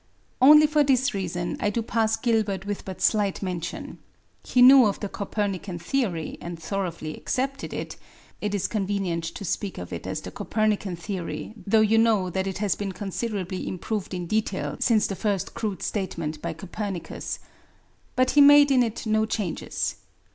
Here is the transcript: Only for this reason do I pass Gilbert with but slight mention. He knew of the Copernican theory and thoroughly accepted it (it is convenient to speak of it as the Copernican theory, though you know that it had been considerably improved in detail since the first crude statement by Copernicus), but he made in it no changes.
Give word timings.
Only 0.41 0.65
for 0.65 0.83
this 0.83 1.13
reason 1.13 1.57
do 1.57 1.79
I 1.81 1.83
pass 1.83 2.15
Gilbert 2.17 2.65
with 2.65 2.83
but 2.85 3.01
slight 3.03 3.43
mention. 3.43 3.99
He 4.43 4.63
knew 4.63 4.87
of 4.87 4.99
the 4.99 5.07
Copernican 5.07 5.77
theory 5.77 6.39
and 6.41 6.57
thoroughly 6.59 7.15
accepted 7.15 7.71
it 7.71 7.97
(it 8.41 8.55
is 8.55 8.67
convenient 8.67 9.23
to 9.25 9.45
speak 9.45 9.77
of 9.77 9.93
it 9.93 10.07
as 10.07 10.21
the 10.21 10.31
Copernican 10.31 10.95
theory, 10.95 11.53
though 11.67 11.81
you 11.81 11.99
know 11.99 12.31
that 12.31 12.47
it 12.47 12.57
had 12.57 12.75
been 12.79 12.93
considerably 12.93 13.67
improved 13.67 14.15
in 14.15 14.25
detail 14.25 14.75
since 14.79 15.05
the 15.05 15.15
first 15.15 15.53
crude 15.53 15.83
statement 15.83 16.41
by 16.41 16.51
Copernicus), 16.53 17.37
but 18.15 18.31
he 18.31 18.41
made 18.41 18.71
in 18.71 18.81
it 18.81 19.05
no 19.05 19.27
changes. 19.27 19.97